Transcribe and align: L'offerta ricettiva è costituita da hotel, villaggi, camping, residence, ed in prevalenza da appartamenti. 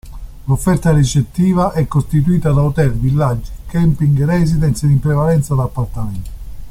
L'offerta 0.47 0.91
ricettiva 0.91 1.73
è 1.73 1.85
costituita 1.87 2.49
da 2.51 2.63
hotel, 2.63 2.91
villaggi, 2.93 3.51
camping, 3.67 4.23
residence, 4.23 4.87
ed 4.87 4.93
in 4.93 4.99
prevalenza 4.99 5.53
da 5.53 5.61
appartamenti. 5.61 6.29